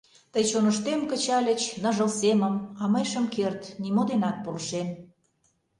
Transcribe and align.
Тый 0.31 0.43
чоныштем 0.49 0.99
кычальыч 1.09 1.61
ныжыл 1.83 2.09
семым, 2.19 2.55
А 2.81 2.83
мый 2.93 3.05
шым 3.11 3.25
керт 3.33 3.61
нимо 3.83 4.01
денат 4.09 4.37
полшен. 4.45 4.87